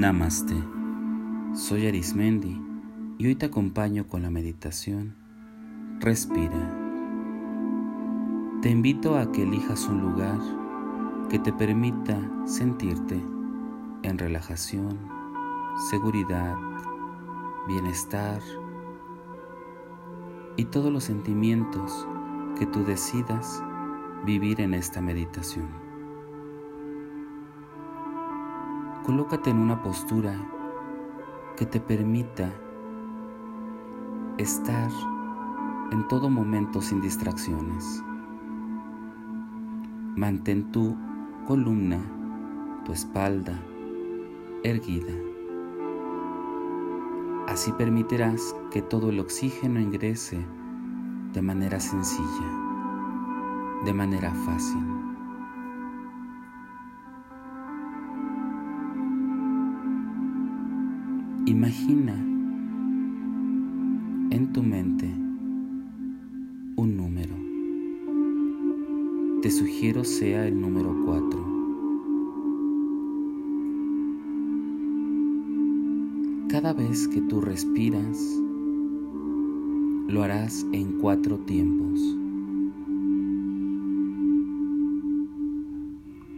Namaste. 0.00 0.54
Soy 1.52 1.86
Arismendi 1.86 2.58
y 3.18 3.26
hoy 3.26 3.34
te 3.34 3.44
acompaño 3.44 4.06
con 4.06 4.22
la 4.22 4.30
meditación. 4.30 5.14
Respira. 5.98 6.74
Te 8.62 8.70
invito 8.70 9.18
a 9.18 9.30
que 9.30 9.42
elijas 9.42 9.84
un 9.88 10.00
lugar 10.00 10.38
que 11.28 11.38
te 11.38 11.52
permita 11.52 12.18
sentirte 12.46 13.22
en 14.02 14.16
relajación, 14.16 14.98
seguridad, 15.90 16.56
bienestar 17.68 18.40
y 20.56 20.64
todos 20.64 20.90
los 20.90 21.04
sentimientos 21.04 22.08
que 22.58 22.64
tú 22.64 22.84
decidas 22.84 23.62
vivir 24.24 24.62
en 24.62 24.72
esta 24.72 25.02
meditación. 25.02 25.79
Colócate 29.04 29.48
en 29.48 29.58
una 29.58 29.82
postura 29.82 30.34
que 31.56 31.64
te 31.64 31.80
permita 31.80 32.52
estar 34.36 34.90
en 35.90 36.06
todo 36.08 36.28
momento 36.28 36.82
sin 36.82 37.00
distracciones. 37.00 38.04
Mantén 40.16 40.70
tu 40.70 40.94
columna, 41.46 41.98
tu 42.84 42.92
espalda 42.92 43.58
erguida. 44.64 45.14
Así 47.48 47.72
permitirás 47.72 48.54
que 48.70 48.82
todo 48.82 49.08
el 49.08 49.18
oxígeno 49.18 49.80
ingrese 49.80 50.44
de 51.32 51.40
manera 51.42 51.80
sencilla, 51.80 52.48
de 53.86 53.94
manera 53.94 54.30
fácil. 54.44 54.99
En 64.30 64.52
tu 64.52 64.62
mente 64.62 65.06
un 66.76 66.96
número. 66.96 67.34
Te 69.42 69.50
sugiero 69.50 70.04
sea 70.04 70.46
el 70.46 70.60
número 70.60 70.94
4. 71.04 71.50
Cada 76.48 76.72
vez 76.72 77.08
que 77.08 77.20
tú 77.22 77.40
respiras, 77.40 78.18
lo 80.08 80.22
harás 80.22 80.64
en 80.72 80.98
cuatro 81.00 81.38
tiempos. 81.38 82.00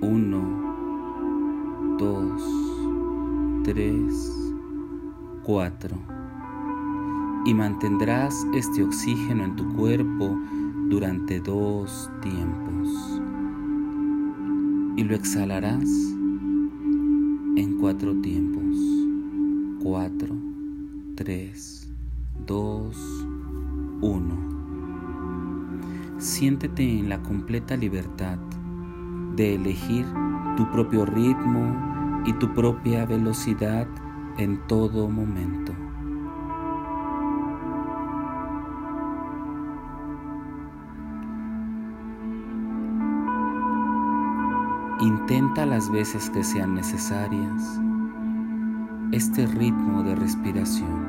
Uno, 0.00 0.42
dos, 1.98 2.42
tres, 3.64 4.32
4. 5.44 6.23
Y 7.46 7.54
mantendrás 7.54 8.46
este 8.54 8.82
oxígeno 8.82 9.44
en 9.44 9.56
tu 9.56 9.68
cuerpo 9.74 10.38
durante 10.88 11.40
dos 11.40 12.10
tiempos. 12.22 13.20
Y 14.96 15.04
lo 15.04 15.14
exhalarás 15.14 15.88
en 17.56 17.78
cuatro 17.80 18.14
tiempos. 18.20 18.64
4, 19.84 20.34
3, 21.14 21.92
2, 22.46 23.26
1. 24.00 24.34
Siéntete 26.16 26.82
en 26.82 27.10
la 27.10 27.22
completa 27.22 27.76
libertad 27.76 28.38
de 29.36 29.56
elegir 29.56 30.06
tu 30.56 30.66
propio 30.70 31.04
ritmo 31.04 32.22
y 32.24 32.32
tu 32.32 32.54
propia 32.54 33.04
velocidad 33.04 33.86
en 34.38 34.58
todo 34.66 35.10
momento. 35.10 35.74
Intenta 45.00 45.66
las 45.66 45.90
veces 45.90 46.30
que 46.30 46.44
sean 46.44 46.74
necesarias 46.74 47.80
este 49.12 49.46
ritmo 49.46 50.02
de 50.02 50.14
respiración. 50.14 51.08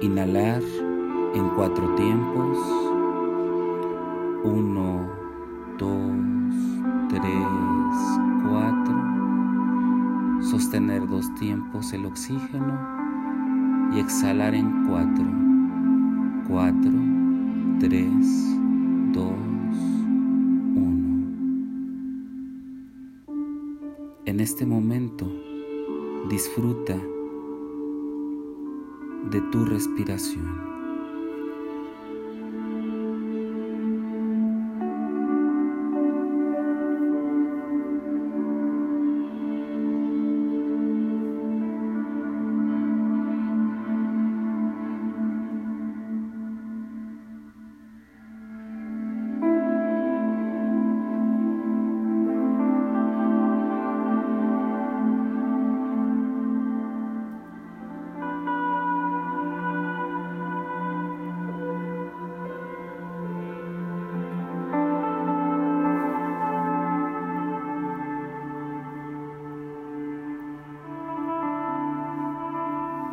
Inhalar 0.00 0.62
en 1.34 1.48
cuatro 1.50 1.94
tiempos. 1.94 2.58
Uno, 4.44 5.08
dos, 5.78 6.12
tres, 7.08 7.46
cuatro 8.48 9.10
sostener 10.42 11.06
dos 11.06 11.32
tiempos 11.34 11.92
el 11.92 12.06
oxígeno 12.06 12.78
y 13.92 14.00
exhalar 14.00 14.54
en 14.54 14.86
cuatro, 14.86 15.24
cuatro, 16.48 16.92
tres, 17.78 18.59
En 24.40 24.44
este 24.44 24.64
momento 24.64 25.26
disfruta 26.30 26.96
de 29.30 29.40
tu 29.52 29.66
respiración. 29.66 30.79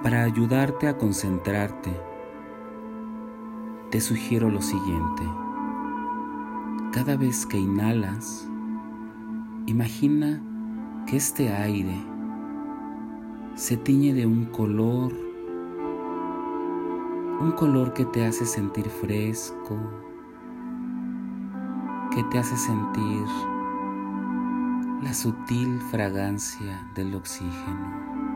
Para 0.07 0.23
ayudarte 0.23 0.87
a 0.87 0.97
concentrarte, 0.97 1.91
te 3.91 3.99
sugiero 3.99 4.49
lo 4.49 4.61
siguiente. 4.61 5.23
Cada 6.93 7.17
vez 7.17 7.45
que 7.45 7.57
inhalas, 7.57 8.47
imagina 9.65 10.41
que 11.07 11.17
este 11.17 11.51
aire 11.51 11.97
se 13.55 13.75
tiñe 13.75 14.13
de 14.13 14.25
un 14.25 14.45
color, 14.45 15.11
un 17.41 17.51
color 17.57 17.91
que 17.91 18.05
te 18.05 18.25
hace 18.25 18.45
sentir 18.45 18.87
fresco, 18.87 19.77
que 22.15 22.23
te 22.31 22.39
hace 22.39 22.55
sentir 22.55 23.25
la 25.03 25.13
sutil 25.13 25.81
fragancia 25.91 26.89
del 26.95 27.13
oxígeno. 27.13 28.26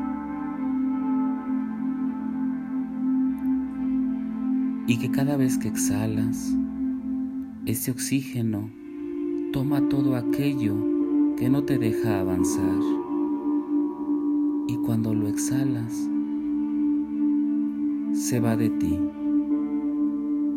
Y 4.91 4.97
que 4.97 5.09
cada 5.09 5.37
vez 5.37 5.57
que 5.57 5.69
exhalas, 5.69 6.53
ese 7.65 7.91
oxígeno 7.91 8.69
toma 9.53 9.87
todo 9.87 10.17
aquello 10.17 10.75
que 11.37 11.49
no 11.49 11.63
te 11.63 11.77
deja 11.77 12.19
avanzar. 12.19 12.81
Y 14.67 14.75
cuando 14.85 15.13
lo 15.13 15.29
exhalas, 15.29 15.93
se 18.11 18.41
va 18.41 18.57
de 18.57 18.69
ti, 18.69 18.99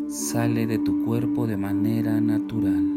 sale 0.09 0.67
de 0.67 0.79
tu 0.79 1.05
cuerpo 1.05 1.47
de 1.47 1.55
manera 1.55 2.19
natural. 2.19 2.94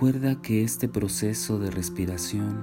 Recuerda 0.00 0.40
que 0.40 0.64
este 0.64 0.88
proceso 0.88 1.58
de 1.58 1.70
respiración 1.70 2.56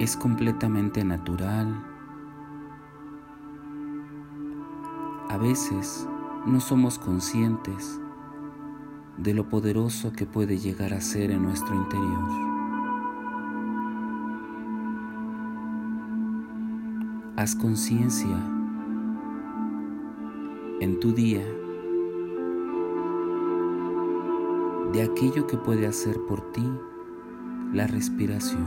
es 0.00 0.16
completamente 0.16 1.04
natural. 1.04 1.84
A 5.28 5.36
veces 5.36 6.08
no 6.46 6.60
somos 6.60 6.98
conscientes 6.98 8.00
de 9.18 9.34
lo 9.34 9.50
poderoso 9.50 10.12
que 10.12 10.24
puede 10.24 10.56
llegar 10.56 10.94
a 10.94 11.02
ser 11.02 11.30
en 11.30 11.42
nuestro 11.42 11.74
interior. 11.74 12.26
Haz 17.36 17.54
conciencia 17.54 18.38
en 20.80 20.98
tu 21.00 21.12
día 21.12 21.44
de 24.96 25.02
aquello 25.02 25.46
que 25.46 25.58
puede 25.58 25.86
hacer 25.86 26.18
por 26.26 26.40
ti 26.52 26.66
la 27.74 27.86
respiración. 27.86 28.64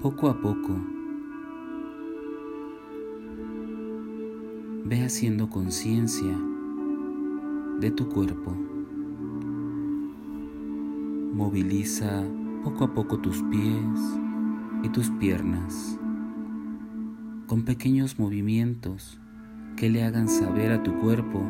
Poco 0.00 0.28
a 0.28 0.40
poco, 0.40 1.03
ve 4.86 5.02
haciendo 5.02 5.48
conciencia 5.48 6.38
de 7.80 7.90
tu 7.90 8.06
cuerpo. 8.10 8.54
Moviliza 11.32 12.22
poco 12.62 12.84
a 12.84 12.94
poco 12.94 13.18
tus 13.18 13.42
pies 13.44 14.20
y 14.82 14.90
tus 14.90 15.08
piernas 15.10 15.98
con 17.46 17.64
pequeños 17.64 18.18
movimientos 18.18 19.18
que 19.76 19.88
le 19.88 20.04
hagan 20.04 20.28
saber 20.28 20.72
a 20.72 20.82
tu 20.82 20.94
cuerpo 21.00 21.42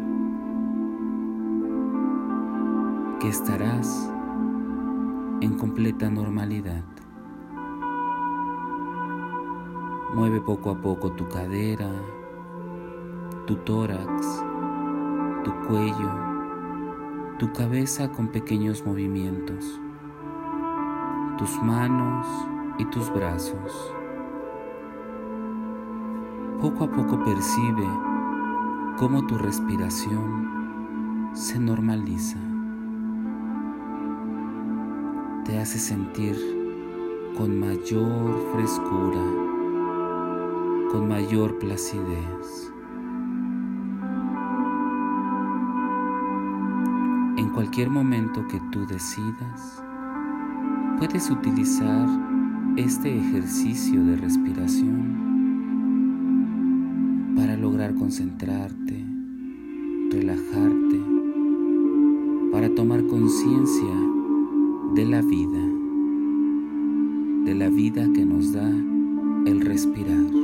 que 3.20 3.28
estarás 3.28 4.12
en 5.40 5.54
completa 5.58 6.08
normalidad. 6.08 6.84
Mueve 10.14 10.40
poco 10.40 10.70
a 10.70 10.81
poco 10.81 11.12
tu 11.12 11.28
cadera, 11.28 11.90
tu 13.46 13.56
tórax, 13.56 14.44
tu 15.44 15.52
cuello, 15.67 16.11
tu 17.38 17.52
cabeza 17.52 18.11
con 18.11 18.29
pequeños 18.29 18.85
movimientos, 18.87 19.81
tus 21.38 21.62
manos 21.62 22.26
y 22.79 22.85
tus 22.87 23.12
brazos. 23.12 23.94
Poco 26.61 26.85
a 26.85 26.91
poco 26.91 27.23
percibe 27.23 27.87
cómo 28.99 29.26
tu 29.26 29.37
respiración 29.37 31.31
se 31.35 31.58
normaliza. 31.58 32.38
Te 35.44 35.58
hace 35.58 35.79
sentir 35.79 36.37
con 37.37 37.61
mayor 37.61 38.41
frescura 38.55 39.44
con 40.94 41.08
mayor 41.08 41.58
placidez. 41.58 42.73
Cualquier 47.55 47.89
momento 47.89 48.47
que 48.49 48.61
tú 48.73 48.85
decidas, 48.85 49.83
puedes 50.99 51.31
utilizar 51.31 52.09
este 52.77 53.17
ejercicio 53.17 54.05
de 54.05 54.17
respiración 54.17 55.25
para 57.37 57.56
lograr 57.56 57.95
concentrarte, 57.95 59.05
relajarte, 60.11 61.01
para 62.51 62.69
tomar 62.75 63.06
conciencia 63.06 63.95
de 64.95 65.05
la 65.06 65.23
vida, 65.23 65.61
de 67.45 67.55
la 67.55 67.69
vida 67.69 68.09
que 68.12 68.25
nos 68.25 68.53
da 68.53 68.69
el 69.47 69.61
respirar. 69.61 70.44